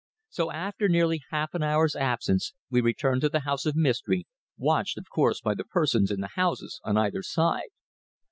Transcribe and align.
So 0.29 0.51
after 0.51 0.89
nearly 0.89 1.21
half 1.29 1.53
an 1.53 1.61
hour's 1.61 1.95
absence 1.95 2.55
we 2.71 2.81
returned 2.81 3.21
to 3.21 3.29
the 3.29 3.41
house 3.41 3.67
of 3.67 3.75
mystery, 3.75 4.25
watched, 4.57 4.97
of 4.97 5.05
course, 5.13 5.39
by 5.41 5.53
the 5.53 5.63
persons 5.63 6.09
in 6.09 6.21
the 6.21 6.29
houses 6.33 6.81
on 6.83 6.97
either 6.97 7.21
side. 7.21 7.69